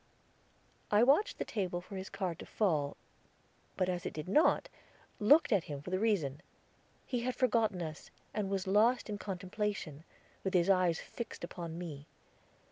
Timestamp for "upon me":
11.43-12.07